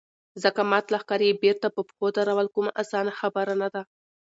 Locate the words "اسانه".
2.81-3.11